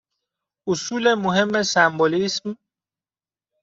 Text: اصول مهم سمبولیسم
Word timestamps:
اصول 0.71 1.05
مهم 1.25 1.51
سمبولیسم 1.73 2.49